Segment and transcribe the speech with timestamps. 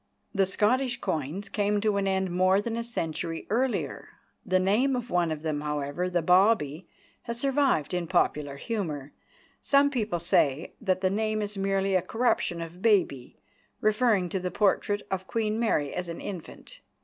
[0.33, 4.09] The Scottish coins came to an end more than a century earlier.
[4.43, 6.87] The name of one of them, however, the "bawbee,"
[7.29, 9.13] has survived in popular humour.
[9.61, 13.37] Some people say that the name is merely a corruption of "baby,"
[13.79, 16.79] referring to the portrait of Queen Mary as an infant.